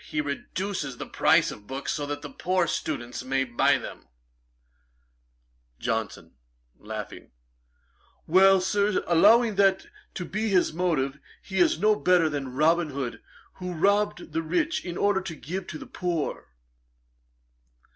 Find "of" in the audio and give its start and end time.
1.51-1.67